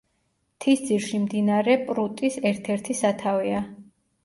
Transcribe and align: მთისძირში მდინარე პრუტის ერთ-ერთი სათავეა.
მთისძირში 0.53 1.19
მდინარე 1.25 1.77
პრუტის 1.91 2.39
ერთ-ერთი 2.55 2.99
სათავეა. 3.03 3.65